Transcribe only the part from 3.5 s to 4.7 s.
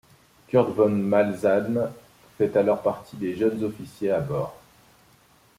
officiers à bord.